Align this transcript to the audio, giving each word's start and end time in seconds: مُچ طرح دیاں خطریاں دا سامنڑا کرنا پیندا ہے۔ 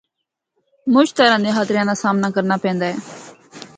مُچ 0.93 1.07
طرح 1.17 1.37
دیاں 1.43 1.57
خطریاں 1.57 1.85
دا 1.89 1.95
سامنڑا 2.03 2.29
کرنا 2.35 2.55
پیندا 2.63 2.85
ہے۔ 2.91 2.95